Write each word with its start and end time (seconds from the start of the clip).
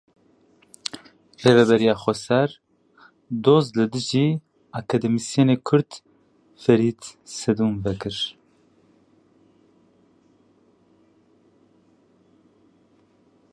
Rêveberiya 1.43 1.95
Xweser 2.03 2.49
doz 3.43 3.65
li 3.77 3.85
dijî 3.93 4.27
akademîsyenê 4.79 5.55
Kurd 5.67 5.91
Ferîd 6.61 7.01
Sedûn 7.39 7.73
vekir. 7.83 8.17